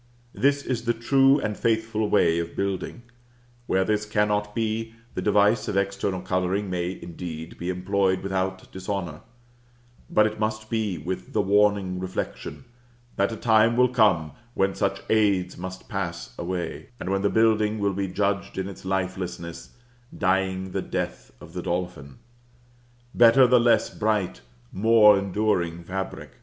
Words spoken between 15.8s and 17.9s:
pass away, and when the building